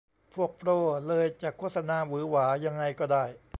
[0.33, 0.69] พวกโปร
[1.07, 3.25] เลยจะโฆษณาหวือหวายังไงก็ได้